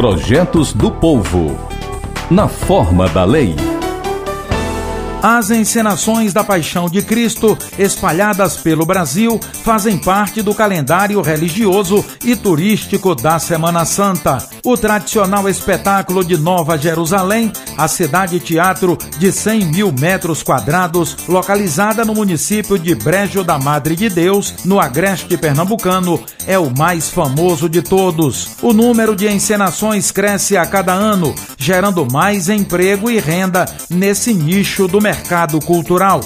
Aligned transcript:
Projetos 0.00 0.72
do 0.72 0.90
Povo. 0.90 1.54
Na 2.30 2.48
forma 2.48 3.06
da 3.10 3.22
lei. 3.22 3.54
As 5.22 5.50
encenações 5.50 6.32
da 6.32 6.42
Paixão 6.42 6.88
de 6.88 7.02
Cristo, 7.02 7.58
espalhadas 7.78 8.56
pelo 8.56 8.86
Brasil, 8.86 9.38
fazem 9.62 9.98
parte 9.98 10.40
do 10.40 10.54
calendário 10.54 11.20
religioso 11.20 12.02
e 12.24 12.34
turístico 12.34 13.14
da 13.14 13.38
Semana 13.38 13.84
Santa. 13.84 14.38
O 14.62 14.76
tradicional 14.76 15.48
espetáculo 15.48 16.22
de 16.22 16.36
Nova 16.36 16.76
Jerusalém, 16.76 17.50
a 17.78 17.88
cidade-teatro 17.88 18.98
de 19.18 19.32
100 19.32 19.64
mil 19.66 19.92
metros 19.92 20.42
quadrados, 20.42 21.16
localizada 21.26 22.04
no 22.04 22.14
município 22.14 22.78
de 22.78 22.94
Brejo 22.94 23.42
da 23.42 23.58
Madre 23.58 23.96
de 23.96 24.10
Deus, 24.10 24.54
no 24.64 24.78
agreste 24.78 25.36
pernambucano, 25.38 26.22
é 26.46 26.58
o 26.58 26.70
mais 26.76 27.08
famoso 27.08 27.68
de 27.70 27.80
todos. 27.80 28.50
O 28.60 28.74
número 28.74 29.16
de 29.16 29.26
encenações 29.28 30.10
cresce 30.10 30.56
a 30.56 30.66
cada 30.66 30.92
ano, 30.92 31.34
gerando 31.56 32.06
mais 32.10 32.50
emprego 32.50 33.10
e 33.10 33.18
renda 33.18 33.64
nesse 33.88 34.34
nicho 34.34 34.86
do 34.86 35.00
mercado 35.00 35.58
cultural. 35.60 36.20